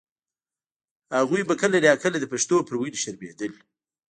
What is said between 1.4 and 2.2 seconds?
به کله نا کله